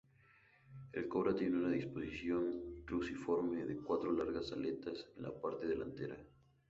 El 0.93 1.07
Cobra 1.07 1.35
tiene 1.35 1.57
una 1.59 1.69
disposición 1.69 2.83
cruciforme 2.85 3.63
de 3.67 3.77
cuatro 3.77 4.11
largas 4.11 4.51
aletas 4.51 5.05
en 5.15 5.21
la 5.21 5.39
parte 5.39 5.67
delantera. 5.67 6.17